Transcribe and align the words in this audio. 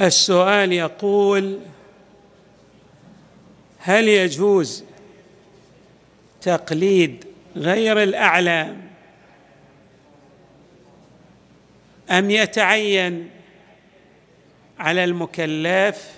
السؤال 0.00 0.72
يقول 0.72 1.58
هل 3.78 4.08
يجوز 4.08 4.84
تقليد 6.40 7.24
غير 7.56 8.02
الأعلام؟ 8.02 8.80
أم 12.10 12.30
يتعين 12.30 13.30
على 14.78 15.04
المكلف 15.04 16.10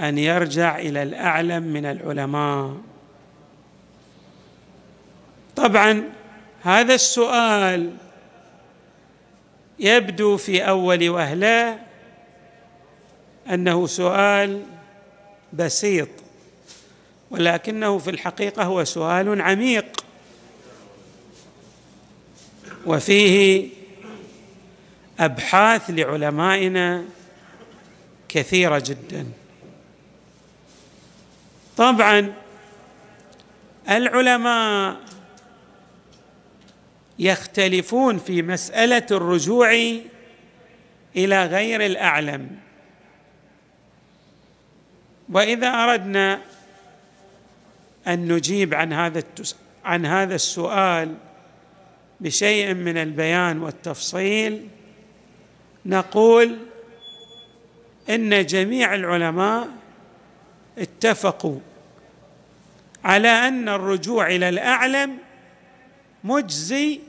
أن 0.00 0.18
يرجع 0.18 0.78
إلى 0.78 1.02
الأعلم 1.02 1.62
من 1.62 1.86
العلماء؟ 1.86 2.76
طبعا 5.56 6.02
هذا 6.62 6.94
السؤال 6.94 7.90
يبدو 9.78 10.36
في 10.36 10.68
أول 10.68 11.08
وهلة 11.08 11.91
أنه 13.52 13.86
سؤال 13.86 14.62
بسيط 15.52 16.08
ولكنه 17.30 17.98
في 17.98 18.10
الحقيقة 18.10 18.64
هو 18.64 18.84
سؤال 18.84 19.42
عميق. 19.42 20.04
وفيه 22.86 23.68
أبحاث 25.20 25.82
لعلمائنا 25.90 27.04
كثيرة 28.28 28.82
جدا. 28.86 29.26
طبعا 31.76 32.32
العلماء 33.88 34.96
يختلفون 37.18 38.18
في 38.18 38.42
مسألة 38.42 39.06
الرجوع 39.10 39.72
إلى 41.16 41.46
غير 41.46 41.86
الأعلم. 41.86 42.50
وإذا 45.32 45.68
أردنا 45.68 46.40
أن 48.06 48.32
نجيب 48.32 48.74
عن 48.74 48.92
هذا 48.92 49.22
عن 49.84 50.06
هذا 50.06 50.34
السؤال 50.34 51.14
بشيء 52.20 52.74
من 52.74 52.96
البيان 52.96 53.62
والتفصيل 53.62 54.68
نقول 55.86 56.58
إن 58.10 58.46
جميع 58.46 58.94
العلماء 58.94 59.68
اتفقوا 60.78 61.58
على 63.04 63.28
أن 63.28 63.68
الرجوع 63.68 64.26
إلى 64.26 64.48
الأعلم 64.48 65.18
مجزي 66.24 67.00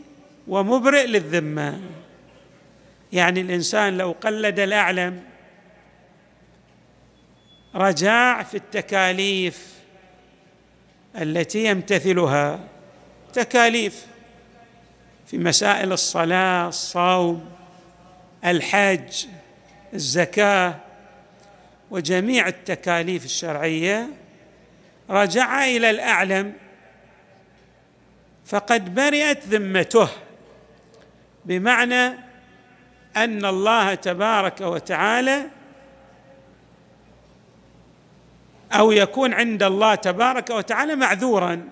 ومبرئ 0.48 1.08
للذمة. 1.08 1.80
يعني 3.14 3.42
الإنسان 3.42 3.98
لو 3.98 4.16
قلد 4.22 4.60
الأعلم 4.60 5.33
رجاع 7.76 8.44
في 8.44 8.58
التكاليف 8.58 9.74
التي 11.22 11.66
يمتثلها. 11.66 12.60
تكاليف 13.34 14.06
في 15.28 15.38
مسائل 15.38 15.92
الصلاة 15.92 16.68
الصوم 16.68 17.50
الحج 18.46 19.26
الزكاة 19.94 20.76
وجميع 21.92 22.48
التكاليف 22.48 23.26
الشرعية. 23.26 24.10
رجع 25.10 25.66
إلى 25.66 25.90
الأعلم 25.90 26.54
فقد 28.46 28.96
برئت 28.96 29.48
ذمته 29.48 30.10
بمعنى 31.46 32.06
أن 33.18 33.46
الله 33.46 33.96
تبارك 33.96 34.62
وتعالى 34.62 35.50
أو 38.74 38.92
يكون 38.92 39.34
عند 39.34 39.64
الله 39.64 39.96
تبارك 39.96 40.50
وتعالى 40.50 40.96
معذورا. 40.96 41.70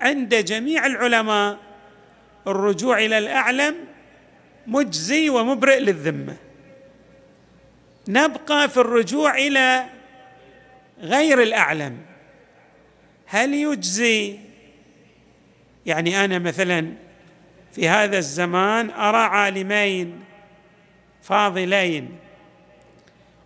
عند 0.00 0.34
جميع 0.34 0.86
العلماء 0.86 1.58
الرجوع 2.46 2.98
إلى 2.98 3.18
الأعلم 3.18 3.74
مجزي 4.66 5.28
ومبرئ 5.28 5.78
للذمة. 5.78 6.36
نبقى 8.08 8.68
في 8.68 8.76
الرجوع 8.76 9.38
إلى 9.38 9.84
غير 11.00 11.42
الأعلم. 11.42 11.98
هل 13.26 13.54
يجزي؟ 13.54 14.38
يعني 15.86 16.24
أنا 16.24 16.38
مثلا 16.38 16.92
في 17.72 17.88
هذا 17.88 18.18
الزمان 18.18 18.90
أرى 18.90 19.18
عالمين 19.18 20.24
فاضلين. 21.22 22.18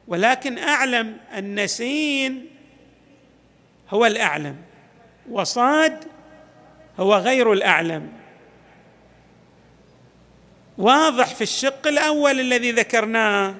ولكن 0.08 0.58
أعلم 0.58 1.16
أن 1.38 1.66
سين 1.66 2.46
هو 3.90 4.06
الأعلم 4.06 4.56
وصاد 5.30 6.04
هو 6.98 7.14
غير 7.14 7.52
الأعلم. 7.52 8.12
واضح 10.78 11.34
في 11.34 11.42
الشق 11.42 11.86
الأول 11.86 12.40
الذي 12.40 12.72
ذكرناه 12.72 13.54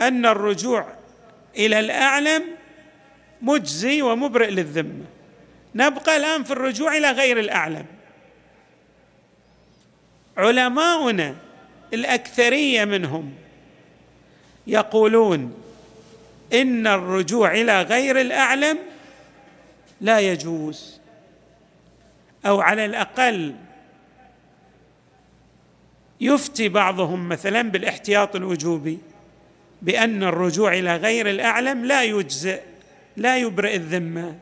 أن 0.00 0.26
الرجوع 0.26 0.86
إلى 1.56 1.80
الأعلم 1.80 2.44
مجزي 3.42 4.02
ومبرئ 4.02 4.50
للذمة. 4.50 5.04
نبقى 5.74 6.16
الآن 6.16 6.44
في 6.44 6.50
الرجوع 6.50 6.96
إلى 6.96 7.10
غير 7.10 7.40
الأعلم. 7.40 7.86
علماؤنا 10.36 11.36
الأكثرية 11.94 12.84
منهم 12.84 13.34
يقولون 14.66 15.54
إن 16.52 16.86
الرجوع 16.86 17.52
إلى 17.52 17.82
غير 17.82 18.20
الأعلم 18.20 18.78
لا 20.00 20.20
يجوز 20.20 21.00
أو 22.46 22.60
على 22.60 22.84
الأقل 22.84 23.54
يفتي 26.20 26.68
بعضهم 26.68 27.28
مثلا 27.28 27.62
بالاحتياط 27.62 28.36
الوجوبي 28.36 28.98
بأن 29.82 30.22
الرجوع 30.22 30.72
إلى 30.72 30.96
غير 30.96 31.30
الأعلم 31.30 31.84
لا 31.84 32.02
يجزئ 32.02 32.60
لا 33.16 33.36
يبرئ 33.36 33.76
الذمة. 33.76 34.38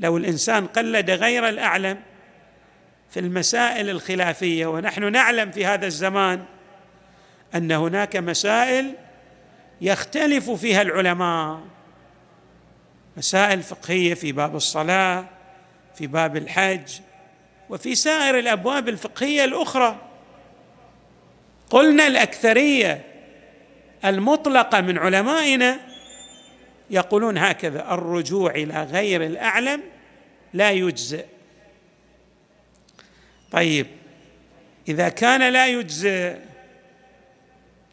لو 0.00 0.16
الإنسان 0.16 0.66
قلد 0.66 1.10
غير 1.10 1.48
الأعلم 1.48 1.98
في 3.10 3.20
المسائل 3.20 3.90
الخلافية 3.90 4.66
ونحن 4.66 5.12
نعلم 5.12 5.50
في 5.50 5.66
هذا 5.66 5.86
الزمان 5.86 6.44
أن 7.54 7.72
هناك 7.72 8.16
مسائل 8.16 8.94
يختلف 9.80 10.50
فيها 10.50 10.82
العلماء. 10.82 11.60
مسائل 13.16 13.62
فقهية 13.62 14.14
في 14.14 14.32
باب 14.32 14.56
الصلاة 14.56 15.24
في 15.94 16.06
باب 16.06 16.36
الحج 16.36 17.00
وفي 17.70 17.94
سائر 17.94 18.38
الأبواب 18.38 18.88
الفقهية 18.88 19.44
الأخرى. 19.44 19.96
قلنا 21.70 22.06
الأكثرية 22.06 23.04
المطلقة 24.04 24.80
من 24.80 24.98
علمائنا 24.98 25.78
يقولون 26.90 27.38
هكذا 27.38 27.94
الرجوع 27.94 28.50
إلى 28.50 28.82
غير 28.82 29.24
الأعلم 29.24 29.82
لا 30.52 30.70
يجزئ. 30.70 31.24
طيب 33.52 33.86
إذا 34.88 35.08
كان 35.08 35.52
لا 35.52 35.66
يجزئ 35.66 36.36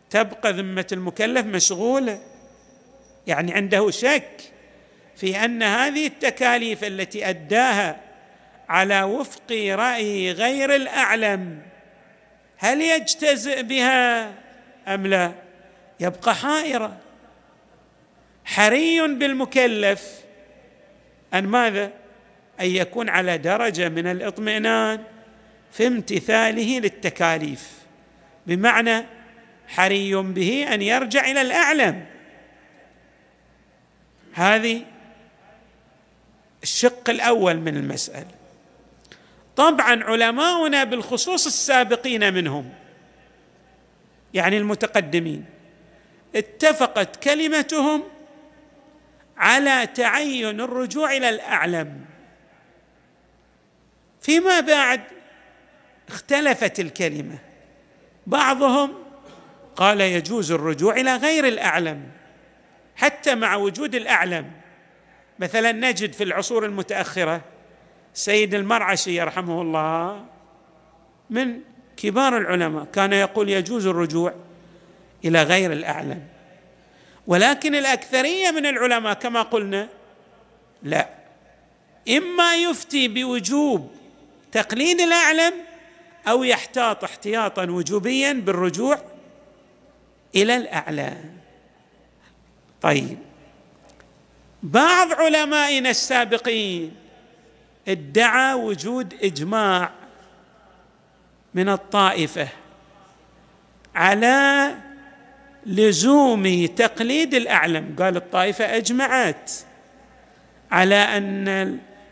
تبقى 0.10 0.54
ذمة 0.54 0.88
المكلف 0.92 1.46
مشغولة. 1.46 2.20
يعني 3.28 3.54
عنده 3.54 3.92
شك 3.92 4.42
في 5.16 5.46
أن 5.46 5.64
هذه 5.64 6.08
التكاليف 6.08 6.84
التي 6.84 7.30
أداها 7.30 8.02
على 8.70 9.04
وفق 9.04 9.52
رأي 9.52 10.32
غير 10.32 10.76
الأعلم 10.76 11.62
هل 12.58 12.82
يجتزئ 12.82 13.64
بها 13.64 14.34
أم 14.88 15.08
لا؟ 15.08 15.32
يبقى 16.00 16.36
حائرا 16.36 16.98
حري 18.46 19.02
بالمكلف 19.02 20.12
أن 21.34 21.48
ماذا؟ 21.48 21.92
أن 22.60 22.66
يكون 22.66 23.10
على 23.10 23.38
درجة 23.38 23.90
من 23.90 24.08
الإطمئنان 24.08 25.04
في 25.72 25.88
امتثاله 25.88 26.80
للتكاليف. 26.80 27.72
بمعنى 28.48 29.06
حري 29.68 30.16
به 30.16 30.74
أن 30.74 30.82
يرجع 30.82 31.32
إلى 31.32 31.42
الأعلم. 31.42 32.06
هذه 34.34 34.84
الشق 36.64 37.10
الأول 37.10 37.58
من 37.58 37.78
المسألة. 37.78 38.32
طبعا 39.56 40.04
علماؤنا 40.04 40.84
بالخصوص 40.84 41.46
السابقين 41.46 42.34
منهم 42.34 42.74
يعني 44.34 44.58
المتقدمين 44.58 45.46
اتفقت 46.36 47.24
كلمتهم 47.24 48.04
على 49.38 49.88
تعين 49.88 50.62
الرجوع 50.62 51.18
إلى 51.18 51.30
الأعلم. 51.30 52.06
فيما 54.22 54.60
بعد 54.60 55.02
اختلفت 56.08 56.80
الكلمة. 56.80 57.38
بعضهم 58.28 59.07
قال 59.78 60.02
يجوز 60.02 60.52
الرجوع 60.52 60.96
إلى 60.96 61.16
غير 61.16 61.48
الأعلم 61.48 62.04
حتى 62.96 63.36
مع 63.36 63.56
وجود 63.56 63.96
الأعلم. 63.96 64.52
مثلا 65.40 65.72
نجد 65.72 66.14
في 66.14 66.24
العصور 66.24 66.66
المتأخرة 66.66 67.42
سيد 68.14 68.54
المرعشي 68.54 69.16
يرحمه 69.16 69.62
الله 69.62 70.26
من 71.30 71.60
كبار 71.98 72.38
العلماء 72.38 72.86
كان 72.86 73.14
يقول 73.14 73.50
يجوز 73.50 73.88
الرجوع 73.88 74.34
إلى 75.26 75.44
غير 75.44 75.72
الأعلم. 75.72 76.24
ولكن 77.28 77.76
الأكثرية 77.76 78.52
من 78.52 78.66
العلماء 78.66 79.14
كما 79.14 79.42
قلنا 79.42 79.88
لا. 80.84 81.10
إما 82.10 82.56
يفتي 82.56 83.08
بوجوب 83.08 83.92
تقليد 84.52 85.02
الأعلم 85.02 85.54
أو 86.28 86.44
يحتاط 86.44 87.04
احتياطا 87.04 87.64
وجوبيا 87.64 88.34
بالرجوع 88.34 89.00
إلى 90.36 90.58
الاعلى 90.58 91.18
طيب. 92.82 93.18
بعض 94.64 95.14
علمائنا 95.14 95.90
السابقين 95.90 96.92
ادعى 97.88 98.54
وجود 98.54 99.14
إجماع 99.24 99.92
من 101.54 101.70
الطائفة 101.70 102.48
على 103.96 104.76
لزوم 105.66 106.66
تقليد 106.66 107.34
الأعلم. 107.34 107.96
قال 108.00 108.18
الطائفة 108.18 108.66
أجمعت 108.78 109.52
على 110.72 110.96
أن 110.96 111.48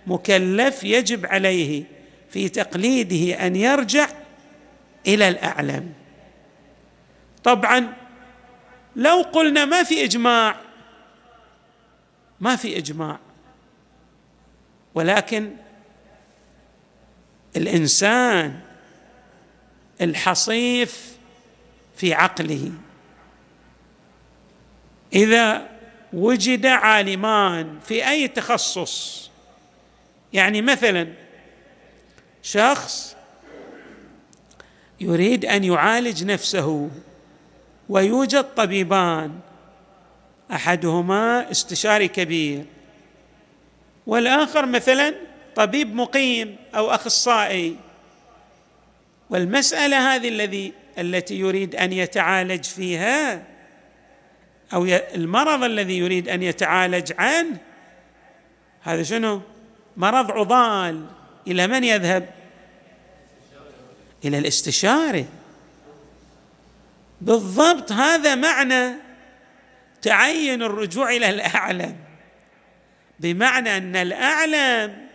المكلف 0.07 0.83
يجب 0.83 1.25
عليه 1.25 1.83
في 2.29 2.49
تقليده 2.49 3.47
أن 3.47 3.55
يرجع 3.55 4.07
إلى 5.07 5.29
الأعلم. 5.29 5.93
طبعا 7.43 7.93
لو 8.95 9.21
قلنا 9.21 9.65
ما 9.65 9.83
في 9.83 10.03
إجماع 10.03 10.55
ما 12.39 12.55
في 12.55 12.77
إجماع. 12.77 13.19
ولكن 14.95 15.55
الإنسان 17.55 18.59
الحصيف 20.01 21.17
في 21.95 22.13
عقله. 22.13 22.71
إذا 25.13 25.69
وجد 26.13 26.65
عالمان 26.65 27.79
في 27.79 28.09
أي 28.09 28.27
تخصص 28.27 29.29
يعني 30.33 30.61
مثلا 30.61 31.13
شخص 32.41 33.15
يريد 34.99 35.45
أن 35.45 35.63
يعالج 35.63 36.23
نفسه 36.23 36.91
ويوجد 37.89 38.43
طبيبان. 38.55 39.39
أحدهما 40.51 41.51
استشاري 41.51 42.07
كبير. 42.07 42.65
والآخر 44.07 44.65
مثلا 44.65 45.13
طبيب 45.55 45.95
مقيم 45.95 46.55
أو 46.75 46.91
أخصائي. 46.91 47.75
والمسألة 49.29 50.15
هذه 50.15 50.29
الذي 50.29 50.73
التي 50.97 51.39
يريد 51.39 51.75
أن 51.75 51.93
يتعالج 51.93 52.63
فيها 52.63 53.43
أو 54.73 54.85
المرض 55.15 55.63
الذي 55.63 55.97
يريد 55.97 56.29
أن 56.29 56.43
يتعالج 56.43 57.13
عنه 57.17 57.57
هذا 58.81 59.03
شنو؟ 59.03 59.41
مرض 59.97 60.31
عضال. 60.31 61.05
إلى 61.47 61.67
من 61.67 61.83
يذهب؟ 61.83 62.29
إلى 64.25 64.37
الاستشاري. 64.37 65.25
بالضبط 67.25 67.91
هذا 67.91 68.35
معنى 68.35 68.93
تعين 70.01 70.63
الرجوع 70.63 71.15
إلى 71.15 71.29
الأعلم. 71.29 71.95
بمعنى 73.19 73.77
أن 73.77 73.95
الأعلم 73.95 75.07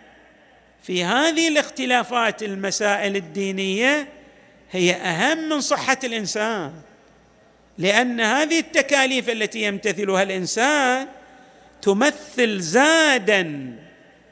في 0.82 1.04
هذه 1.04 1.48
الاختلافات 1.48 2.42
المسائل 2.42 3.16
الدينية 3.16 4.08
هي 4.70 4.92
أهم 4.92 5.48
من 5.48 5.60
صحة 5.60 5.98
الإنسان. 6.04 6.72
لأن 7.78 8.20
هذه 8.20 8.58
التكاليف 8.58 9.30
التي 9.30 9.62
يمتثلها 9.62 10.22
الإنسان 10.22 11.06
تمثل 11.82 12.60
زادا 12.60 13.76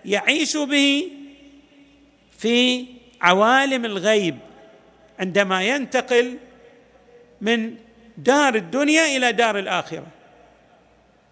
يعيش 0.05 0.57
به 0.57 1.09
في 2.39 2.87
عوالم 3.21 3.85
الغيب. 3.85 4.39
عندما 5.19 5.63
ينتقل 5.63 6.37
من 7.41 7.75
دار 8.17 8.55
الدنيا 8.55 9.17
إلى 9.17 9.33
دار 9.33 9.59
الآخرة. 9.59 10.07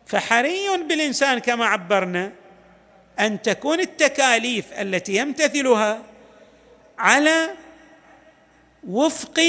فحري 0.07 0.69
بالإنسان 0.89 1.39
كما 1.39 1.67
عبرنا 1.67 2.33
أن 3.21 3.43
تكون 3.43 3.81
التكاليف 3.81 4.73
التي 4.73 5.17
يمتثلها 5.17 6.03
على 6.99 7.51
وفق 8.89 9.41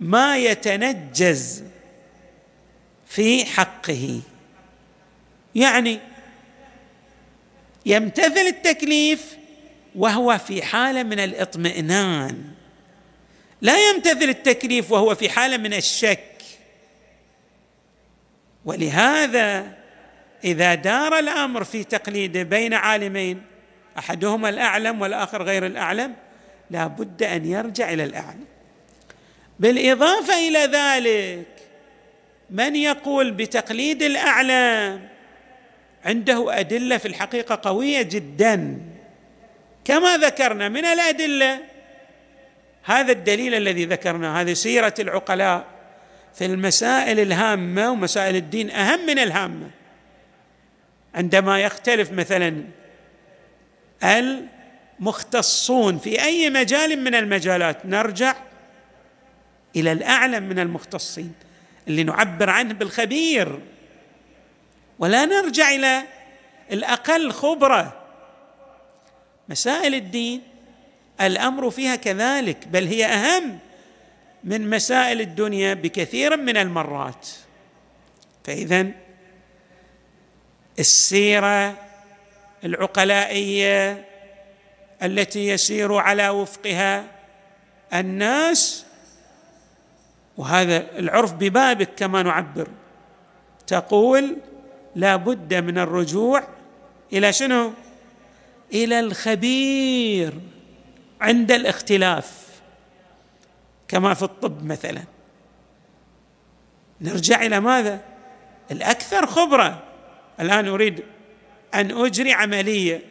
ما 0.00 0.36
يتنجز 0.38 1.64
في 3.06 3.44
حقه. 3.44 4.20
يعني 5.54 6.00
يمتثل 7.86 8.46
التكليف 8.46 9.36
وهو 9.94 10.38
في 10.38 10.62
حالة 10.62 11.02
من 11.02 11.18
الاطمئنان. 11.18 12.51
لا 13.62 13.90
يمتثل 13.90 14.28
التكليف 14.28 14.92
وهو 14.92 15.14
في 15.14 15.28
حالة 15.28 15.56
من 15.56 15.74
الشك. 15.74 16.42
ولهذا 18.64 19.72
إذا 20.44 20.74
دار 20.74 21.18
الأمر 21.18 21.64
في 21.64 21.84
تقليده 21.84 22.42
بين 22.42 22.74
عالمين 22.74 23.42
أحدهما 23.98 24.48
الأعلم 24.48 25.00
والآخر 25.00 25.42
غير 25.42 25.66
الأعلم 25.66 26.14
لا 26.70 26.86
بد 26.86 27.22
أن 27.22 27.46
يرجع 27.46 27.92
إلى 27.92 28.04
الأعلم. 28.04 28.44
بالإضافة 29.60 30.48
إلى 30.48 30.58
ذلك 30.58 31.46
من 32.50 32.76
يقول 32.76 33.30
بتقليد 33.30 34.02
الأعلام 34.02 35.08
عنده 36.04 36.60
أدلة 36.60 36.96
في 36.98 37.08
الحقيقة 37.08 37.60
قوية 37.70 38.02
جدا. 38.02 38.78
كما 39.84 40.16
ذكرنا 40.16 40.68
من 40.68 40.84
الأدلة 40.84 41.71
هذا 42.84 43.12
الدليل 43.12 43.54
الذي 43.54 43.84
ذكرناه 43.84 44.40
هذه 44.40 44.52
سيرة 44.52 44.94
العقلاء 44.98 45.64
في 46.34 46.44
المسائل 46.46 47.20
الهامة 47.20 47.90
ومسائل 47.90 48.36
الدين 48.36 48.70
أهم 48.70 49.06
من 49.06 49.18
الهامة. 49.18 49.70
عندما 51.14 51.60
يختلف 51.60 52.12
مثلا 52.12 52.64
المختصون 55.00 55.98
في 55.98 56.22
أي 56.22 56.50
مجال 56.50 57.04
من 57.04 57.14
المجالات 57.14 57.86
نرجع 57.86 58.34
إلى 59.76 59.92
الاعلم 59.92 60.42
من 60.42 60.58
المختصين 60.58 61.32
اللي 61.88 62.02
نعبر 62.04 62.50
عنه 62.50 62.74
بالخبير. 62.74 63.60
ولا 64.98 65.26
نرجع 65.26 65.70
إلى 65.70 66.02
الأقل 66.72 67.32
خبرة. 67.32 68.02
مسائل 69.48 69.94
الدين 69.94 70.51
الأمر 71.20 71.70
فيها 71.70 71.96
كذلك 71.96 72.68
بل 72.68 72.86
هي 72.86 73.06
أهم 73.06 73.58
من 74.44 74.70
مسائل 74.70 75.20
الدنيا 75.20 75.74
بكثير 75.74 76.36
من 76.36 76.56
المرات. 76.56 77.28
فإذا 78.44 78.86
السيرة 80.78 81.78
العقلائية 82.64 84.04
التي 85.02 85.48
يسير 85.48 85.94
على 85.94 86.28
وفقها 86.28 87.04
الناس 87.94 88.86
وهذا 90.36 90.98
العرف 90.98 91.32
ببابك 91.32 91.88
كما 91.96 92.22
نعبر 92.22 92.68
تقول 93.66 94.36
لا 94.96 95.16
بد 95.16 95.54
من 95.54 95.78
الرجوع 95.78 96.44
إلى 97.12 97.32
شنو؟ 97.32 97.72
إلى 98.74 99.00
الخبير. 99.00 100.32
عند 101.22 101.52
الاختلاف 101.52 102.42
كما 103.88 104.14
في 104.14 104.22
الطب 104.22 104.64
مثلا. 104.64 105.02
نرجع 107.00 107.42
إلى 107.42 107.60
ماذا؟ 107.60 108.00
الأكثر 108.70 109.26
خبرة. 109.26 109.82
الآن 110.40 110.68
أريد 110.68 111.02
أن 111.74 112.04
أجري 112.04 112.32
عملية 112.32 113.02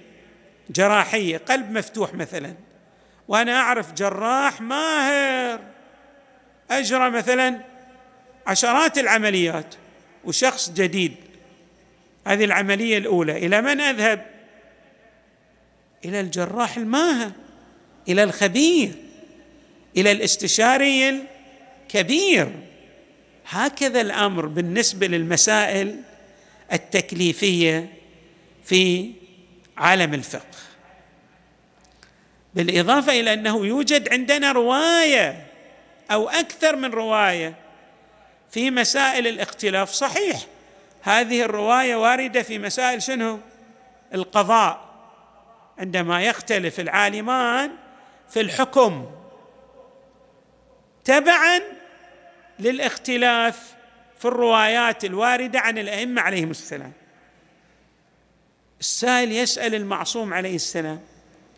جراحية 0.69 1.37
قلب 1.37 1.71
مفتوح 1.71 2.13
مثلا. 2.13 2.53
وأنا 3.27 3.59
أعرف 3.59 3.93
جراح 3.93 4.61
ماهر. 4.61 5.59
أجرى 6.71 7.09
مثلا 7.09 7.61
عشرات 8.47 8.97
العمليات 8.97 9.75
وشخص 10.23 10.69
جديد. 10.69 11.15
هذه 12.27 12.45
العملية 12.45 12.97
الأولى. 12.97 13.37
إلى 13.37 13.61
من 13.61 13.81
أذهب؟ 13.81 14.25
إلى 16.05 16.19
الجراح 16.19 16.77
الماهر. 16.77 17.31
إلى 18.09 18.23
الخبير 18.23 18.91
إلى 19.97 20.11
الاستشاري 20.11 21.09
الكبير 21.09 22.51
هكذا 23.49 24.01
الأمر 24.01 24.45
بالنسبة 24.45 25.07
للمسائل 25.07 26.01
التكليفية 26.73 27.93
في 28.65 29.11
عالم 29.77 30.13
الفقه. 30.13 30.57
بالإضافة 32.53 33.19
إلى 33.19 33.33
أنه 33.33 33.65
يوجد 33.65 34.13
عندنا 34.13 34.51
رواية 34.51 35.47
أو 36.11 36.29
أكثر 36.29 36.75
من 36.75 36.89
رواية 36.89 37.55
في 38.51 38.71
مسائل 38.71 39.27
الاختلاف 39.27 39.91
صحيح. 39.91 40.39
هذه 41.01 41.41
الرواية 41.41 41.95
واردة 41.95 42.41
في 42.41 42.59
مسائل 42.59 43.01
شنو؟ 43.01 43.39
القضاء. 44.13 44.91
عندما 45.77 46.23
يختلف 46.23 46.79
العالمان 46.79 47.71
في 48.31 48.41
الحكم. 48.41 49.11
تبعا 51.03 51.61
للاختلاف 52.59 53.75
في 54.19 54.25
الروايات 54.25 55.05
الواردة 55.05 55.59
عن 55.59 55.77
الأئمة 55.77 56.21
عليهم 56.21 56.51
السلام. 56.51 56.91
السائل 58.79 59.31
يسأل 59.31 59.75
المعصوم 59.75 60.33
عليه 60.33 60.55
السلام 60.55 61.01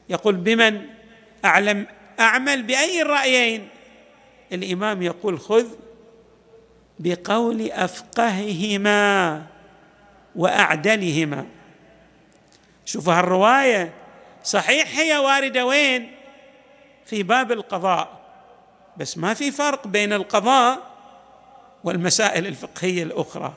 يقول 0.10 0.36
بمن 0.36 0.86
أعلم 1.46 1.88
أعمل 2.20 2.64
بأي 2.64 3.02
الرايين 3.02 3.70
الإمام 4.52 5.02
يقول 5.02 5.40
خذ 5.40 5.68
بقول 7.00 7.72
أفقههما 7.72 9.44
وأعدلهما. 10.36 11.46
شوفوا 12.86 13.14
هالرواية 13.14 13.94
صحيح 14.44 15.00
هي 15.00 15.18
واردة 15.18 15.66
وين؟ 15.66 16.13
في 17.06 17.24
باب 17.24 17.52
القضاء 17.52 18.24
بس 18.98 19.18
ما 19.18 19.34
في 19.34 19.52
فرق 19.52 19.88
بين 19.88 20.14
القضاء 20.14 20.94
والمسائل 21.84 22.48
الفقهية 22.48 23.04
الأخرى. 23.04 23.54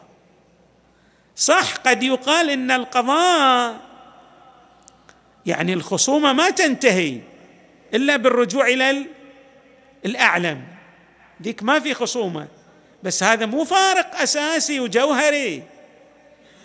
صح 1.36 1.76
قد 1.76 2.02
يقال 2.02 2.50
إن 2.50 2.70
القضاء 2.70 3.76
يعني 5.46 5.72
الخصومة 5.72 6.32
ما 6.32 6.50
تنتهي 6.50 7.20
إلا 7.94 8.16
بالرجوع 8.16 8.66
إلى 8.66 9.06
الأعلم. 10.04 10.64
ذيك 11.42 11.62
ما 11.62 11.80
في 11.80 11.94
خصومة 11.94 12.48
بس 13.02 13.22
هذا 13.22 13.46
مو 13.46 13.64
فارق 13.64 14.20
أساسي 14.20 14.80
وجوهري 14.80 15.62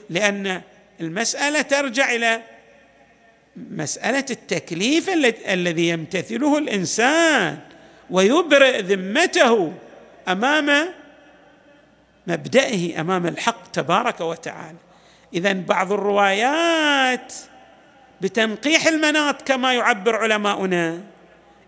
لأن 0.10 0.62
المسألة 1.02 1.62
ترجع 1.62 2.12
إلى 2.12 2.42
مسألة 3.56 4.26
التكليف 4.30 5.10
الذي 5.50 5.90
يمتثله 5.90 6.58
الإنسان 6.58 7.60
ويبرئ 8.10 8.82
ذمته 8.82 9.74
أمام 10.28 10.94
مبدئه 12.28 13.02
أمام 13.02 13.28
الحق 13.28 13.72
تبارك 13.72 14.22
وتعالى. 14.22 14.78
اذا 15.34 15.54
بعض 15.54 15.92
الروايات 15.92 17.34
بتنقيح 18.22 18.88
المناط 18.88 19.42
كما 19.42 19.74
يعبر 19.74 20.16
علماؤنا 20.16 21.02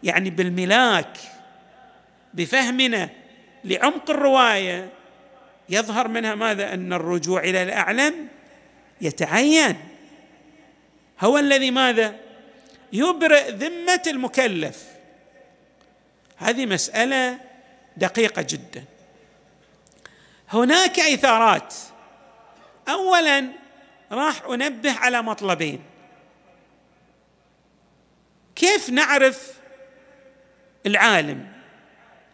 يعني 0.03 0.29
بالملاك 0.29 1.17
بفهمنا 2.33 3.09
لعمق 3.63 4.11
الرواية 4.11 4.89
يظهر 5.69 6.07
منها 6.07 6.35
ماذا؟ 6.35 6.73
أن 6.73 6.93
الرجوع 6.93 7.43
إلى 7.43 7.63
الأعلم 7.63 8.27
يتعين. 9.01 9.75
هو 11.19 11.37
الذي 11.37 11.71
ماذا؟ 11.71 12.15
يبرئ 12.93 13.51
ذمة 13.51 14.01
المكلف. 14.07 14.85
هذه 16.37 16.65
مسألة 16.65 17.39
دقيقة 17.97 18.41
جدا. 18.41 18.83
هناك 20.49 20.99
إثارات. 20.99 21.73
اولا 22.89 23.47
راح 24.11 24.41
أنبه 24.45 24.91
على 24.91 25.21
مطلبين. 25.21 25.83
كيف 28.55 28.89
نعرف 28.89 29.53
العالم؟ 30.85 31.47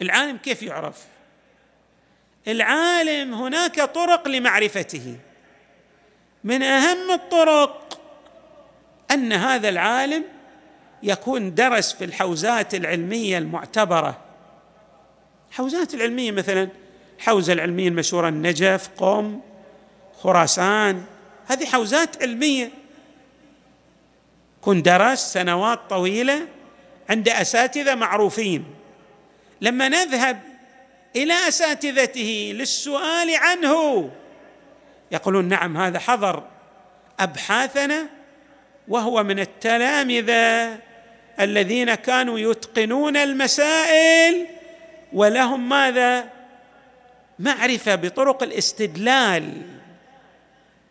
العالم 0.01 0.37
كيف 0.37 0.63
يعرف؟ 0.63 1.05
العالم 2.47 3.33
هناك 3.33 3.81
طرق 3.81 4.27
لمعرفته. 4.27 5.17
من 6.43 6.63
أهم 6.63 7.11
الطرق 7.11 7.98
أن 9.11 9.33
هذا 9.33 9.69
العالم 9.69 10.23
يكون 11.03 11.55
درس 11.55 11.93
في 11.93 12.05
الحوزات 12.05 12.75
العلمية 12.75 13.37
المعتبرة. 13.37 14.17
الحوزات 15.49 15.93
العلمية 15.93 16.31
مثلا 16.31 16.69
الحوزه 17.19 17.53
العلمية 17.53 17.87
المشهورة 17.87 18.29
النجف 18.29 18.89
قم 18.97 19.39
خراسان 20.21 21.03
هذه 21.47 21.65
حوزات 21.65 22.23
علمية. 22.23 22.71
كن 24.61 24.81
درس 24.81 25.33
سنوات 25.33 25.79
طويلة 25.89 26.47
عند 27.09 27.29
أساتذة 27.29 27.95
معروفين. 27.95 28.65
لما 29.61 29.89
نذهب 29.89 30.39
إلى 31.15 31.33
أساتذته 31.47 32.51
للسؤال 32.55 33.35
عنه 33.35 34.09
يقولون 35.11 35.45
نعم 35.45 35.77
هذا 35.77 35.99
حضر 35.99 36.43
أبحاثنا 37.19 38.18
وهو 38.89 39.23
من 39.23 39.39
التلامذة 39.39 40.77
الذين 41.39 41.95
كانوا 41.95 42.39
يتقنون 42.39 43.17
المسائل 43.17 44.47
ولهم 45.13 45.69
ماذا؟ 45.69 46.29
معرفة 47.39 47.95
بطرق 47.95 48.43
الاستدلال. 48.43 49.61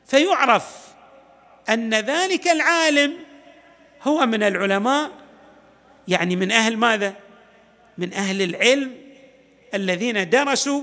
فيعرف 0.06 0.88
أن 1.68 1.94
ذلك 1.94 2.48
العالم 2.48 3.14
هو 4.02 4.26
من 4.26 4.42
العلماء 4.42 5.10
يعني 6.08 6.36
من 6.36 6.52
أهل 6.52 6.76
ماذا؟ 6.76 7.14
من 7.98 8.14
أهل 8.14 8.42
العلم 8.42 8.94
الذين 9.74 10.30
درسوا 10.30 10.82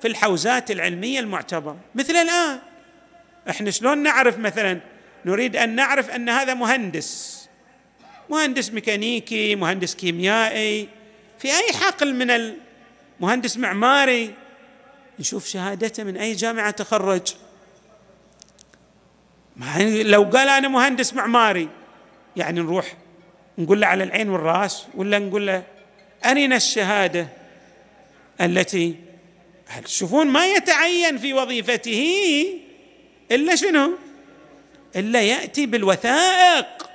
في 0.00 0.08
الحوزات 0.08 0.70
العلمية 0.70 1.20
المعتبرة. 1.20 1.76
مثل 1.94 2.16
الآن 2.16 2.58
إحنا 3.50 3.70
شلون 3.70 3.98
نعرف 3.98 4.38
مثلا 4.38 4.80
نريد 5.24 5.56
أن 5.56 5.74
نعرف 5.74 6.10
أن 6.10 6.28
هذا 6.28 6.54
مهندس 6.54 7.40
مهندس 8.30 8.70
ميكانيكي 8.70 9.56
مهندس 9.56 9.94
كيميائي 9.94 10.88
في 11.38 11.48
أي 11.48 11.72
حقل 11.72 12.14
من 12.14 12.56
المهندس 13.20 13.56
معماري 13.56 14.34
نشوف 15.18 15.46
شهادته 15.46 16.04
من 16.04 16.16
أي 16.16 16.32
جامعة 16.32 16.70
تخرج 16.70 17.34
لو 20.02 20.22
قال 20.22 20.48
أنا 20.48 20.68
مهندس 20.68 21.14
معماري 21.14 21.68
يعني 22.36 22.60
نروح 22.60 22.94
نقول 23.58 23.80
له 23.80 23.86
على 23.86 24.04
العين 24.04 24.28
والرأس 24.28 24.86
ولا 24.94 25.18
نقول 25.18 25.46
له 25.46 25.62
أرنا 26.24 26.56
الشهادة 26.56 27.28
التي 28.40 28.96
تشوفون 29.84 30.26
ما 30.26 30.46
يتعين 30.46 31.18
في 31.18 31.32
وظيفته 31.34 32.44
إلا 33.30 33.56
شنو؟ 33.56 33.98
إلا 34.96 35.22
يأتي 35.22 35.66
بالوثائق. 35.66 36.90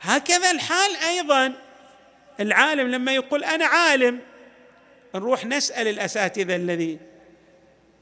هكذا 0.00 0.50
الحال 0.50 0.96
أيضا. 1.08 1.52
العالم 2.40 2.88
لما 2.88 3.12
يقول 3.12 3.44
أنا 3.44 3.66
عالم 3.66 4.20
نروح 5.14 5.44
نسأل 5.44 5.88
الأساتذة 5.88 6.56
الذي 6.56 6.98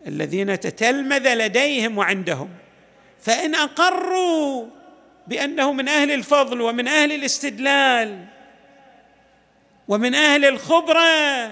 الذين 0.07 0.61
تتلمذ 0.61 1.35
لديهم 1.35 1.99
وعندهم. 1.99 2.51
فإن 3.21 3.55
أقروا 3.55 4.67
بأنه 5.27 5.73
من 5.73 5.89
أهل 5.89 6.11
الفضل 6.11 6.61
ومن 6.61 6.89
أهل 6.89 7.13
الاستدلال 7.13 8.25
ومن 9.89 10.15
أهل 10.15 10.45
الخبرة 10.45 11.47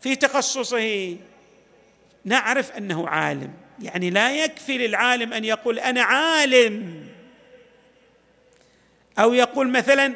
في 0.00 0.16
تخصصه 0.16 1.16
نعرف 2.28 2.72
أنه 2.72 3.08
عالم. 3.08 3.50
يعني 3.82 4.10
لا 4.10 4.32
يكفي 4.32 4.78
للعالم 4.78 5.32
أن 5.32 5.44
يقول 5.44 5.78
أنا 5.78 6.02
عالم. 6.02 7.06
أو 9.18 9.34
يقول 9.34 9.68
مثلا 9.68 10.14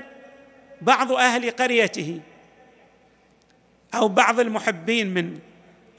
بعض 0.81 1.13
أهل 1.13 1.51
قريته 1.51 2.21
أو 3.95 4.09
بعض 4.09 4.41
المحبين 4.41 5.15
من 5.15 5.39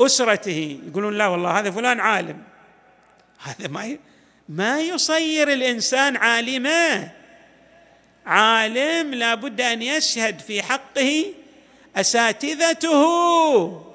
أسرته 0.02 0.80
يقولون 0.88 1.18
لا 1.18 1.28
والله 1.28 1.60
هذا 1.60 1.72
فلان 1.72 2.00
عالم. 2.00 2.44
هذا 3.40 3.68
ما 3.68 3.98
ما 4.50 4.82
يصير 4.82 5.54
الإنسان 5.54 6.16
عالما. 6.16 7.10
عالم 8.26 9.14
لابد 9.14 9.62
أن 9.62 9.82
يشهد 9.82 10.40
في 10.40 10.62
حقه 10.62 11.26
أساتذته. 11.96 13.93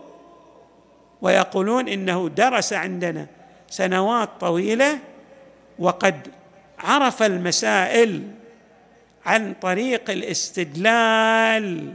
ويقولون 1.22 1.88
إنه 1.88 2.28
درس 2.28 2.72
عندنا 2.72 3.26
سنوات 3.70 4.28
طويلة 4.40 4.98
وقد 5.78 6.28
عرف 6.78 7.22
المسائل 7.22 8.22
عن 9.26 9.54
طريق 9.60 10.10
الاستدلال 10.10 11.94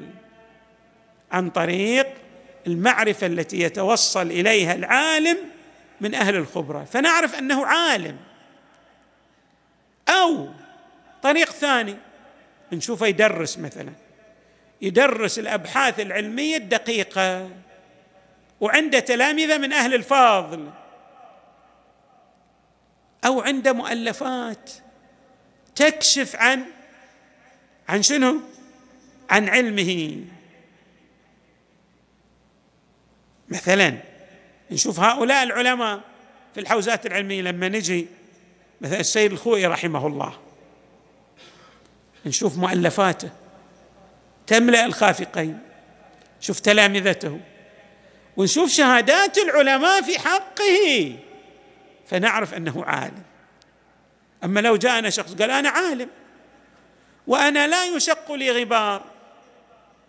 عن 1.32 1.50
طريق 1.50 2.08
المعرفة 2.68 3.28
التي 3.28 3.60
يتوصل 3.60 4.28
إليها 4.28 4.76
العالم 4.76 5.38
من 6.02 6.16
أهل 6.16 6.36
الخبرة. 6.36 6.84
فنعرف 6.84 7.36
أنه 7.36 7.66
عالم. 7.66 8.18
أو 10.10 10.48
طريق 11.24 11.52
ثاني 11.52 11.96
نشوفه 12.72 13.08
يدرس 13.08 13.58
مثلا 13.60 13.92
يدرس 14.82 15.40
الأبحاث 15.40 16.00
العلمية 16.00 16.58
الدقيقة. 16.58 17.50
وعنده 18.64 19.00
تلامذه 19.00 19.58
من 19.58 19.74
أهل 19.74 19.94
الفاضل. 19.94 20.70
أو 23.26 23.42
عنده 23.42 23.74
مؤلفات 23.74 24.72
تكشف 25.76 26.36
عن 26.36 26.66
عن 27.90 28.02
شنو؟ 28.02 28.40
عن 29.30 29.50
علمه. 29.50 30.26
مثلا 33.50 33.98
نشوف 34.72 35.00
هؤلاء 35.00 35.44
العلماء 35.44 36.02
في 36.54 36.60
الحوزات 36.60 37.06
العلمية 37.06 37.42
لما 37.42 37.70
نجي 37.70 38.08
مثلا 38.82 39.00
السيد 39.00 39.32
الخوئي 39.32 39.66
رحمه 39.66 40.08
الله. 40.08 40.40
نشوف 42.26 42.58
مؤلفاته. 42.58 43.30
تملأ 44.48 44.86
الخافقين. 44.86 45.60
شوف 46.40 46.60
تلامذته. 46.60 47.40
ونشوف 48.38 48.72
شهادات 48.72 49.38
العلماء 49.38 50.02
في 50.02 50.20
حقه 50.20 51.16
فنعرف 52.08 52.54
أنه 52.54 52.84
عالم. 52.86 53.24
أما 54.44 54.60
لو 54.60 54.76
جاءنا 54.76 55.10
شخص 55.10 55.34
قال 55.34 55.52
أنا 55.52 55.70
عالم 55.70 56.10
وأنا 57.28 57.68
لا 57.68 57.86
يشق 57.86 58.32
لي 58.32 58.52
غبار 58.52 59.04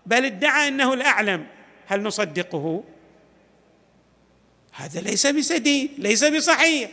بل 0.07 0.25
ادعى 0.25 0.69
أنه 0.69 0.93
الأعلم 0.93 1.47
هل 1.87 2.03
نصدقه؟ 2.03 2.85
هذا 4.73 5.01
ليس 5.01 5.27
بسديد 5.27 5.91
ليس 5.99 6.25
بصحيح. 6.25 6.91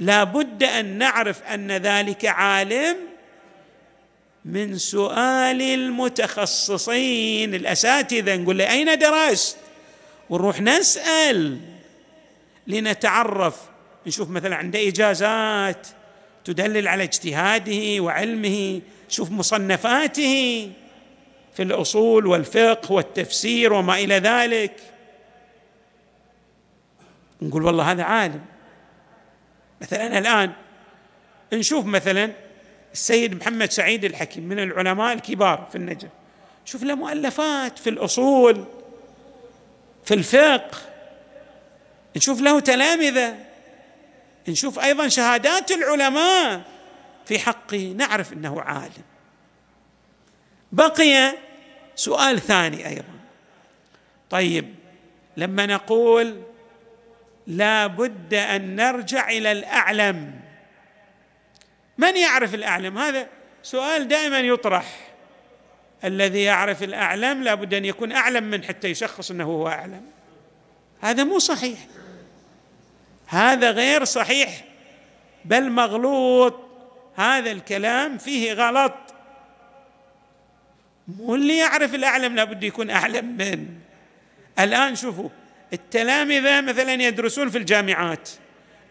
لا 0.00 0.24
بد 0.24 0.62
أن 0.62 0.98
نعرف 0.98 1.42
أن 1.42 1.72
ذلك 1.72 2.24
عالم 2.24 2.96
من 4.44 4.78
سؤال 4.78 5.62
المتخصصين 5.62 7.54
الأساتذة. 7.54 8.36
نقول 8.36 8.58
له 8.58 8.70
أين 8.70 8.98
درست؟ 8.98 9.56
ونروح 10.30 10.60
نسأل 10.60 11.60
لنتعرف. 12.66 13.62
نشوف 14.06 14.30
مثلا 14.30 14.56
عنده 14.56 14.88
إجازات 14.88 15.86
تدلل 16.44 16.88
على 16.88 17.02
اجتهاده 17.02 18.02
وعلمه. 18.02 18.80
شوف 19.08 19.30
مصنفاته 19.30 20.70
في 21.54 21.62
الأصول 21.62 22.26
والفقه 22.26 22.92
والتفسير 22.92 23.72
وما 23.72 23.94
إلى 23.98 24.14
ذلك. 24.14 24.80
نقول 27.42 27.62
والله 27.62 27.90
هذا 27.92 28.02
عالم. 28.02 28.44
مثلا 29.80 30.18
الآن 30.18 30.52
نشوف 31.52 31.84
مثلا 31.84 32.32
السيد 32.92 33.34
محمد 33.34 33.70
سعيد 33.70 34.04
الحكيم 34.04 34.42
من 34.44 34.58
العلماء 34.58 35.12
الكبار 35.12 35.68
في 35.70 35.78
النجف. 35.78 36.08
شوف 36.64 36.82
له 36.82 36.94
مؤلفات 36.94 37.78
في 37.78 37.90
الأصول. 37.90 38.64
في 40.06 40.14
الفقه. 40.14 40.78
نشوف 42.16 42.40
له 42.40 42.60
تلامذة. 42.60 43.36
نشوف 44.48 44.78
أيضا 44.78 45.08
شهادات 45.08 45.70
العلماء. 45.70 46.62
في 47.26 47.38
حقه 47.38 47.94
نعرف 47.96 48.32
إنه 48.32 48.60
عالم. 48.60 49.04
بقي 50.72 51.32
سؤال 51.94 52.40
ثاني 52.40 52.88
أيضا. 52.88 53.18
طيب 54.30 54.74
لما 55.36 55.66
نقول 55.66 56.42
لا 57.46 57.86
بد 57.86 58.34
أن 58.34 58.76
نرجع 58.76 59.30
إلى 59.30 59.52
الأعلم. 59.52 60.40
من 61.98 62.16
يعرف 62.16 62.54
الأعلم؟ 62.54 62.98
هذا 62.98 63.28
سؤال 63.62 64.08
دائما 64.08 64.40
يطرح. 64.40 65.15
الذي 66.06 66.42
يعرف 66.42 66.82
الاعلم 66.82 67.42
لا 67.42 67.54
بد 67.54 67.74
أن 67.74 67.84
يكون 67.84 68.12
أعلم 68.12 68.44
من 68.44 68.64
حتى 68.64 68.88
يشخص 68.88 69.30
أنه 69.30 69.44
هو 69.44 69.68
أعلم. 69.68 70.02
هذا 71.00 71.24
مو 71.24 71.38
صحيح. 71.38 71.78
هذا 73.26 73.70
غير 73.70 74.04
صحيح. 74.04 74.64
بل 75.44 75.70
مغلوط. 75.70 76.54
هذا 77.16 77.52
الكلام 77.52 78.18
فيه 78.18 78.52
غلط. 78.52 78.94
مو 81.08 81.34
اللي 81.34 81.58
يعرف 81.58 81.94
الاعلم 81.94 82.36
لابد 82.36 82.62
يكون 82.62 82.90
أعلم 82.90 83.36
من. 83.36 83.68
الآن 84.58 84.96
شوفوا 84.96 85.28
التلامذه 85.72 86.60
مثلا 86.60 86.92
يدرسون 86.92 87.50
في 87.50 87.58
الجامعات 87.58 88.30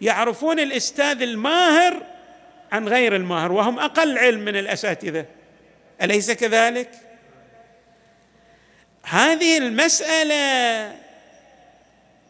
يعرفون 0.01 0.59
الأستاذ 0.59 1.21
الماهر 1.21 2.01
عن 2.71 2.87
غير 2.87 3.15
الماهر 3.15 3.51
وهم 3.51 3.79
أقل 3.79 4.17
علم 4.17 4.39
من 4.39 4.55
الأساتذة. 4.55 5.25
أليس 6.01 6.31
كذلك؟ 6.31 7.04
هذه 9.05 9.57
المسألة 9.57 10.95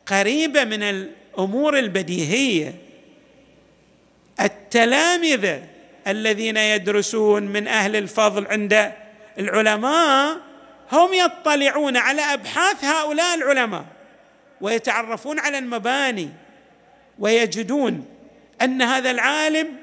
قريبة 0.06 0.64
من 0.64 0.84
الأمور 0.84 1.80
البديهية. 1.80 2.76
التلامذة 4.42 5.64
الذين 6.08 6.58
يدرسون 6.58 7.44
من 7.44 7.68
أهل 7.68 7.96
الفضل 7.96 8.48
عند 8.48 8.92
العلماء 9.40 10.38
هم 10.92 11.14
يطلعون 11.14 11.98
على 11.98 12.22
أبحاث 12.22 12.84
هؤلاء 12.84 13.36
العلماء 13.36 13.86
ويتعرفون 14.62 15.40
على 15.40 15.58
المباني 15.58 16.30
ويجدون 17.20 18.06
أن 18.62 18.82
هذا 18.82 19.12
العالم 19.12 19.76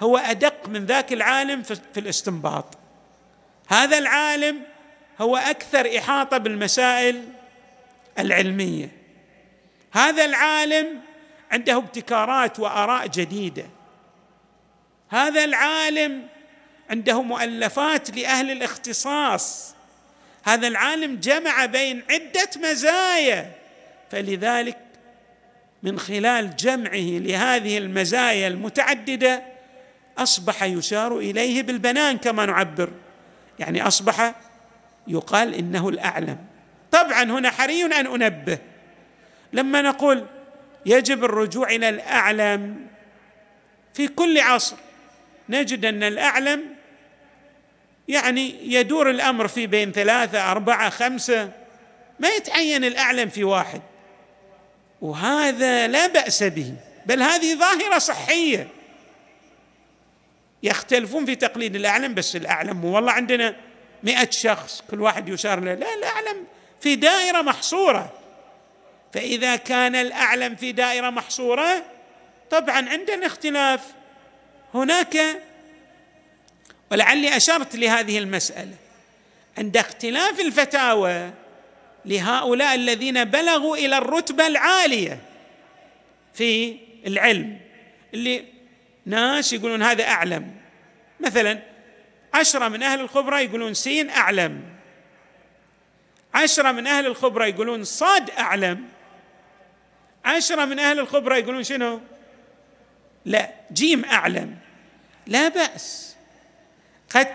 هو 0.00 0.16
أدق 0.16 0.68
من 0.68 0.86
ذاك 0.86 1.12
العالم 1.12 1.62
في 1.62 2.00
الاستنباط. 2.00 2.78
هذا 3.68 3.98
العالم 3.98 4.60
هو 5.20 5.36
أكثر 5.36 5.98
إحاطة 5.98 6.38
بالمسائل 6.38 7.24
العلمية. 8.18 8.88
هذا 9.92 10.24
العالم 10.24 11.00
عنده 11.50 11.76
ابتكارات 11.76 12.60
وآراء 12.60 13.06
جديدة. 13.06 13.66
هذا 15.08 15.44
العالم 15.44 16.26
عنده 16.90 17.22
مؤلفات 17.22 18.16
لأهل 18.16 18.50
الاختصاص. 18.50 19.74
هذا 20.44 20.68
العالم 20.68 21.16
جمع 21.16 21.66
بين 21.66 22.02
عدة 22.10 22.50
مزايا 22.70 23.52
فلذلك 24.10 24.78
من 25.82 25.98
خلال 25.98 26.56
جمعه 26.56 27.18
لهذه 27.18 27.78
المزايا 27.78 28.48
المتعددة 28.48 29.42
أصبح 30.18 30.62
يشار 30.62 31.18
إليه 31.18 31.62
بالبنان 31.62 32.18
كما 32.18 32.46
نعبر. 32.46 32.90
يعني 33.58 33.86
أصبح 33.86 34.34
يقال 35.08 35.54
إنه 35.54 35.88
الأعلم. 35.88 36.38
طبعا 36.90 37.22
هنا 37.22 37.50
حري 37.50 37.84
أن 37.84 37.92
أنبه. 38.22 38.58
لما 39.52 39.82
نقول 39.82 40.26
يجب 40.86 41.24
الرجوع 41.24 41.70
إلى 41.70 41.88
الأعلم 41.88 42.86
في 43.94 44.08
كل 44.08 44.40
عصر 44.40 44.76
نجد 45.48 45.84
أن 45.84 46.02
الأعلم 46.02 46.64
يعني 48.08 48.74
يدور 48.74 49.10
الأمر 49.10 49.48
في 49.48 49.66
بين 49.66 49.92
ثلاثة 49.92 50.50
أربعة 50.50 50.90
خمسة 50.90 51.50
ما 52.20 52.28
يتعين 52.28 52.84
الأعلم 52.84 53.28
في 53.28 53.44
واحد. 53.44 53.82
وهذا 55.00 55.86
لا 55.86 56.06
بأس 56.06 56.42
به 56.42 56.74
بل 57.06 57.22
هذه 57.22 57.54
ظاهرة 57.54 57.98
صحية. 57.98 58.68
يختلفون 60.62 61.26
في 61.26 61.34
تقليد 61.34 61.76
الأعلم 61.76 62.14
بس 62.14 62.36
الأعلم 62.36 62.84
والله 62.84 63.12
عندنا 63.12 63.56
مئة 64.02 64.30
شخص 64.30 64.82
كل 64.90 65.00
واحد 65.00 65.28
يشار 65.28 65.60
له. 65.60 65.74
لا 65.74 65.94
الأعلم 65.94 66.44
في 66.80 66.96
دائرة 66.96 67.42
محصورة. 67.42 68.12
فإذا 69.12 69.56
كان 69.56 69.94
الأعلم 69.94 70.56
في 70.56 70.72
دائرة 70.72 71.10
محصورة 71.10 71.84
طبعا 72.50 72.88
عندنا 72.88 73.26
اختلاف. 73.26 73.80
هناك 74.74 75.18
ولعلي 76.90 77.36
أشرت 77.36 77.76
لهذه 77.76 78.18
المسألة 78.18 78.74
عند 79.58 79.76
اختلاف 79.76 80.40
الفتاوى 80.40 81.30
لهؤلاء 82.04 82.74
الذين 82.74 83.24
بلغوا 83.24 83.76
إلى 83.76 83.98
الرتبة 83.98 84.46
العالية 84.46 85.20
في 86.34 86.76
العلم 87.06 87.58
اللي 88.14 88.44
ناس 89.06 89.52
يقولون 89.52 89.82
هذا 89.82 90.04
أعلم. 90.04 90.54
مثلا 91.20 91.58
عشرة 92.38 92.68
من 92.68 92.82
أهل 92.82 93.00
الخبرة 93.00 93.40
يقولون 93.40 93.74
سين 93.74 94.10
أعلم. 94.10 94.62
عشرة 96.34 96.72
من 96.72 96.86
أهل 96.86 97.06
الخبرة 97.06 97.44
يقولون 97.44 97.84
صاد 97.84 98.30
أعلم. 98.30 98.88
عشرة 100.24 100.64
من 100.64 100.78
أهل 100.78 100.98
الخبرة 100.98 101.36
يقولون 101.36 101.64
شنو؟ 101.64 102.00
لا 103.24 103.50
جيم 103.72 104.04
أعلم. 104.04 104.56
لا 105.26 105.48
بأس. 105.48 106.16
قد 107.14 107.28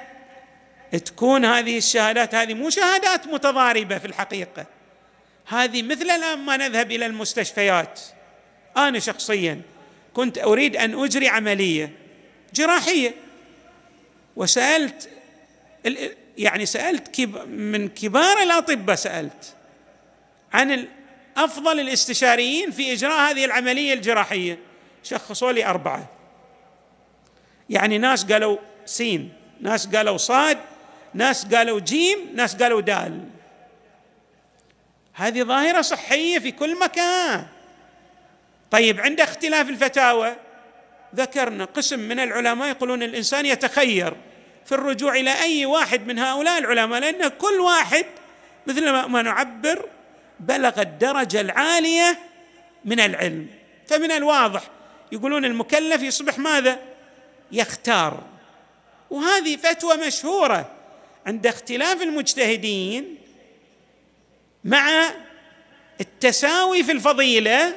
تكون 1.06 1.46
هذه 1.46 1.78
الشهادات 1.78 2.36
هذه 2.36 2.54
مو 2.54 2.70
شهادات 2.70 3.28
متضاربة 3.28 3.98
في 3.98 4.06
الحقيقة. 4.06 4.66
هذه 5.48 5.84
مثل 5.84 6.06
الآن 6.06 6.40
ما 6.40 6.58
نذهب 6.58 6.92
إلى 6.92 7.06
المستشفيات. 7.06 8.02
أنا 8.78 9.00
شخصيا 9.00 9.62
كنت 10.14 10.38
أريد 10.38 10.76
أن 10.76 11.04
أجري 11.04 11.28
عملية 11.28 11.92
جراحية. 12.54 13.23
وسألت 14.36 15.10
يعني 16.38 16.66
سألت 16.66 17.20
من 17.48 17.90
كبار 17.90 18.44
الاطباء 18.44 18.96
سألت 18.96 19.56
عن 20.54 20.88
أفضل 21.38 21.80
الاستشاريين 21.80 22.72
في 22.72 22.94
إجراء 22.94 23.32
هذه 23.32 23.46
العملية 23.46 23.94
الجراحية. 23.94 24.60
شخصوا 25.04 25.52
لي 25.52 25.66
أربعة. 25.66 26.10
يعني 27.70 27.98
ناس 27.98 28.26
قالوا 28.26 28.58
سين 28.86 29.34
ناس 29.62 29.88
قالوا 29.88 30.18
صاد 30.18 30.58
ناس 31.14 31.46
قالوا 31.46 31.80
جيم 31.80 32.18
ناس 32.36 32.56
قالوا 32.56 32.82
دال. 32.82 33.30
هذه 35.14 35.44
ظاهرة 35.44 35.82
صحية 35.82 36.40
في 36.40 36.52
كل 36.52 36.80
مكان. 36.80 37.48
طيب 38.72 39.00
عند 39.00 39.22
اختلاف 39.22 39.70
الفتاوى 39.70 40.36
ذكرنا 41.16 41.66
قسم 41.66 42.00
من 42.00 42.20
العلماء 42.20 42.70
يقولون 42.70 43.04
الإنسان 43.04 43.46
يتخير 43.46 44.14
في 44.66 44.72
الرجوع 44.72 45.16
إلى 45.16 45.42
أي 45.42 45.66
واحد 45.66 46.08
من 46.08 46.20
هؤلاء 46.20 46.60
العلماء 46.60 47.00
لأن 47.00 47.28
كل 47.28 47.60
واحد 47.60 48.06
مثل 48.68 48.90
ما 48.90 49.22
نعبر 49.22 49.90
بلغ 50.40 50.82
الدرجة 50.82 51.42
العالية 51.42 52.20
من 52.86 53.00
العلم. 53.00 53.48
فمن 53.88 54.12
الواضح 54.12 54.62
يقولون 55.12 55.46
المكلف 55.46 56.02
يصبح 56.02 56.40
ماذا؟ 56.40 56.80
يختار. 57.52 58.24
وهذه 59.10 59.56
فتوى 59.58 59.98
مشهورة 60.08 60.72
عند 61.26 61.48
اختلاف 61.48 62.02
المجتهدين 62.02 63.18
مع 64.64 65.10
التساوي 66.02 66.84
في 66.84 66.92
الفضيلة 66.92 67.76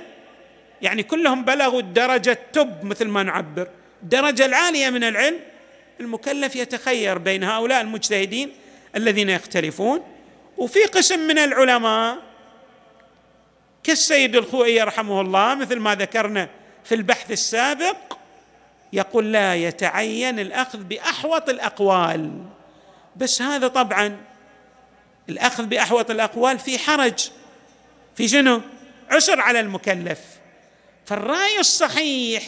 يعني 0.83 1.03
كلهم 1.03 1.45
بلغوا 1.45 1.81
الدرجه 1.81 2.33
التب 2.33 2.85
مثل 2.85 3.09
ما 3.09 3.23
نعبر. 3.23 3.69
الدرجه 4.03 4.47
العالية 4.47 4.91
من 4.91 5.05
العلم 5.05 5.41
المكلف 6.01 6.57
يتخير 6.57 7.19
بين 7.19 7.45
هؤلاء 7.45 7.81
المجتهدين 7.81 8.53
الذين 8.97 9.31
يختلفون. 9.31 10.03
وفي 10.57 10.85
قسم 10.85 11.19
من 11.19 11.39
العلماء 11.39 12.19
كالسيد 13.85 14.37
الخوئي 14.37 14.83
رحمه 14.83 15.21
الله 15.21 15.55
مثل 15.55 15.79
ما 15.79 15.95
ذكرنا 15.95 16.49
في 16.85 16.95
البحث 16.95 17.31
السابق 17.31 17.97
يقول 18.93 19.33
لا 19.33 19.55
يتعين 19.55 20.39
الأخذ 20.39 20.79
بأحوط 20.79 21.49
الأقوال. 21.49 22.45
بس 23.17 23.43
هذا 23.43 23.69
طبعا 23.69 24.17
الأخذ 25.29 25.67
بأحوط 25.67 26.11
الأقوال 26.11 26.59
في 26.59 26.79
حرج. 26.79 27.31
في 28.17 28.29
شنو؟ 28.29 28.61
عسر 29.11 29.41
على 29.41 29.61
المكلف. 29.61 30.19
فالرأي 31.07 31.61
الصحيح 31.61 32.43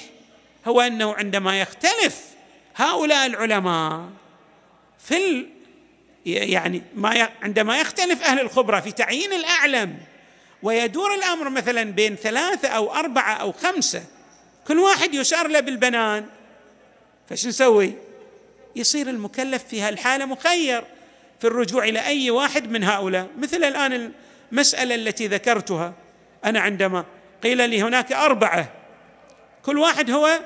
هو 0.67 0.81
أنه 0.81 1.15
عندما 1.15 1.61
يختلف 1.61 2.25
هؤلاء 2.77 3.27
العلماء 3.27 4.09
في 4.99 5.17
ال 5.17 5.49
يعني 6.27 6.83
ما 6.95 7.15
ي... 7.15 7.29
عندما 7.43 7.81
يختلف 7.81 8.23
أهل 8.23 8.41
الخبرة 8.41 8.81
في 8.81 8.93
تعيين 8.93 9.33
الأعلم 9.33 9.97
ويدور 10.63 11.15
الأمر 11.15 11.49
مثلا 11.49 11.83
بين 11.83 12.17
ثلاثة 12.17 12.69
أو 12.69 12.95
أربعة 12.95 13.35
أو 13.35 13.53
خمسة 13.53 14.05
كل 14.69 14.79
واحد 14.79 15.15
يشار 15.15 15.49
له 15.49 15.61
بالبنان 15.61 16.27
فش 17.29 17.47
نسوي؟ 17.47 17.93
يصير 18.77 19.11
المكلف 19.11 19.65
في 19.65 19.81
هالحالة 19.81 20.27
مخير 20.27 20.85
في 21.41 21.47
الرجوع 21.47 21.85
إلى 21.85 22.07
أي 22.07 22.31
واحد 22.31 22.71
من 22.71 22.85
هؤلاء 22.85 23.27
مثل 23.39 23.65
الآن 23.65 24.13
المسألة 24.53 24.95
التي 24.95 25.27
ذكرتها 25.27 25.95
أنا 26.45 26.61
عندما 26.61 27.05
قيل 27.43 27.71
لي 27.71 27.83
هناك 27.83 28.13
أربعة. 28.13 28.73
كل 29.63 29.79
واحد 29.79 30.11
هو 30.11 30.41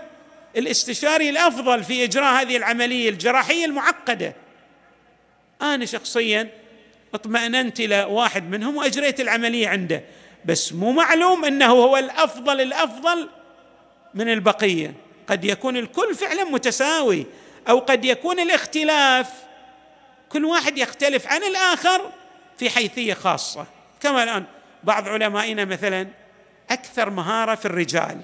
الاستشاري 0.57 1.31
الأفضل 1.31 1.85
في 1.85 2.05
إجراء 2.05 2.42
هذه 2.42 2.57
العملية 2.57 3.09
الجراحية 3.09 3.64
المعقدة. 3.64 4.35
أنا 5.62 5.85
شخصيا 5.85 6.48
اطمأننت 7.14 7.81
إلى 7.81 8.05
واحد 8.05 8.50
منهم 8.50 8.76
وأجريت 8.76 9.20
العملية 9.20 9.68
عنده. 9.68 10.02
بس 10.44 10.72
مو 10.72 10.92
معلوم 10.92 11.44
إنه 11.44 11.66
هو 11.66 11.96
الأفضل 11.96 12.61
الأفضل 12.61 13.28
من 14.14 14.33
البقية. 14.33 14.94
قد 15.26 15.44
يكون 15.44 15.76
الكل 15.76 16.14
فعلا 16.14 16.44
متساوي 16.44 17.26
أو 17.68 17.78
قد 17.78 18.05
يكون 18.05 18.40
الاختلاف. 18.40 19.28
كل 20.28 20.44
واحد 20.44 20.78
يختلف 20.78 21.26
عن 21.26 21.42
الآخر 21.42 22.11
في 22.59 22.70
حيثية 22.70 23.14
خاصة. 23.14 23.66
كما 24.00 24.22
الآن 24.22 24.44
بعض 24.85 25.09
علمائنا 25.09 25.64
مثلا 25.64 26.21
أكثر 26.70 27.11
مهارة 27.11 27.55
في 27.55 27.66
الرجال. 27.66 28.20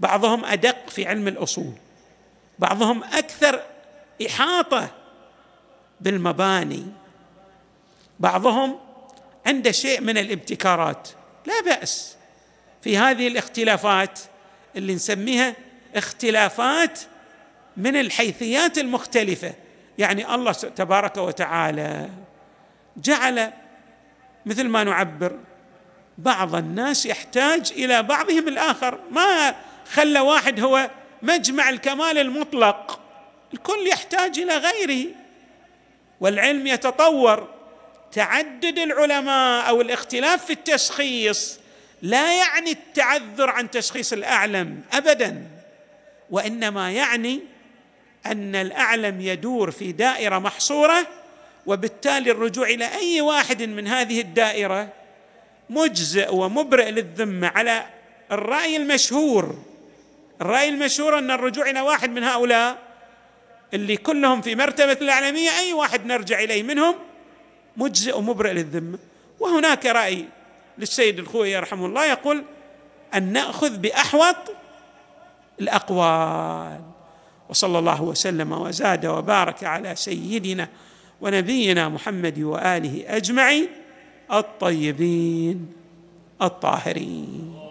بعضهم 0.00 0.44
أدق 0.44 0.88
في 0.88 1.06
علم 1.06 1.28
الأصول. 1.28 1.72
بعضهم 2.58 3.04
أكثر 3.04 3.62
إحاطة 4.26 4.90
بالمباني. 6.00 6.86
بعضهم 8.20 8.78
عنده 9.46 9.72
شيء 9.72 10.00
من 10.00 10.18
الابتكارات. 10.18 11.08
لا 11.46 11.60
بأس. 11.64 12.16
في 12.82 12.98
هذه 12.98 13.28
الاختلافات 13.28 14.20
اللي 14.76 14.94
نسميها 14.94 15.54
اختلافات 15.94 17.00
من 17.76 17.96
الحيثيات 17.96 18.78
المختلفة. 18.78 19.54
يعني 19.98 20.34
الله 20.34 20.52
تبارك 20.52 21.16
وتعالى 21.16 22.10
جعل 22.96 23.52
مثل 24.46 24.68
ما 24.68 24.84
نعبر 24.84 25.38
بعض 26.18 26.54
الناس 26.54 27.06
يحتاج 27.06 27.72
إلى 27.76 28.02
بعضهم 28.02 28.48
الآخر. 28.48 28.98
ما 29.10 29.54
خلى 29.92 30.20
واحد 30.20 30.60
هو 30.60 30.90
مجمع 31.22 31.70
الكمال 31.70 32.18
المطلق. 32.18 33.00
الكل 33.54 33.86
يحتاج 33.86 34.38
إلى 34.38 34.56
غيره. 34.56 35.06
والعلم 36.20 36.66
يتطور. 36.66 37.54
تعدد 38.14 38.78
العلماء 38.78 39.68
أو 39.68 39.80
الاختلاف 39.80 40.44
في 40.44 40.52
التشخيص 40.52 41.58
لا 42.02 42.36
يعني 42.36 42.70
التعذر 42.70 43.50
عن 43.50 43.70
تشخيص 43.70 44.12
الأعلم 44.12 44.80
ابدا 44.92 45.46
وإنما 46.30 46.92
يعني 46.92 47.40
أن 48.26 48.54
الأعلم 48.54 49.20
يدور 49.20 49.70
في 49.70 49.92
دائرة 49.92 50.38
محصورة 50.38 51.06
وبالتالي 51.66 52.30
الرجوع 52.30 52.66
إلى 52.66 52.94
أي 52.94 53.20
واحد 53.20 53.62
من 53.62 53.86
هذه 53.86 54.20
الدائرة 54.20 54.88
مجزئ 55.70 56.34
ومبرئ 56.34 56.90
للذمه 56.90 57.48
على 57.48 57.86
الرأي 58.32 58.76
المشهور. 58.76 59.58
الرأي 60.40 60.68
المشهور 60.68 61.18
أن 61.18 61.30
الرجوع 61.30 61.70
إلى 61.70 61.80
واحد 61.80 62.10
من 62.10 62.24
هؤلاء 62.24 62.78
اللي 63.74 63.96
كلهم 63.96 64.40
في 64.40 64.54
مرتبة 64.54 64.92
الاعلميه 64.92 65.50
أي 65.58 65.72
واحد 65.72 66.06
نرجع 66.06 66.38
إليه 66.38 66.62
منهم؟ 66.62 66.94
مجزئ 67.76 68.18
ومبرئ 68.18 68.52
للذمه 68.52 68.98
وهناك 69.40 69.86
رأي 69.86 70.24
للسيد 70.78 71.18
الخوي 71.18 71.56
رحمه 71.56 71.86
الله 71.86 72.04
يقول 72.04 72.44
أن 73.14 73.32
نأخذ 73.32 73.78
بأحوط 73.78 74.36
الأقوال. 75.60 76.80
وصلى 77.48 77.78
الله 77.78 78.02
وسلم 78.02 78.52
وزاد 78.52 79.06
وبارك 79.06 79.64
على 79.64 79.96
سيدنا 79.96 80.68
ونبينا 81.20 81.88
محمد 81.88 82.38
وآله 82.38 83.04
أجمعين. 83.06 83.83
الطيبين 84.38 85.66
الطاهرين. 86.42 87.63